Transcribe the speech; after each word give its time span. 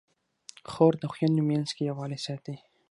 خور 0.71 0.93
د 1.01 1.03
خویندو 1.11 1.43
منځ 1.49 1.67
کې 1.75 1.83
یووالی 1.89 2.19
ساتي. 2.25 2.55